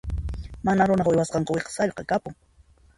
[0.69, 2.41] Mana runaq uywasqan quwiqa sallqa kapun.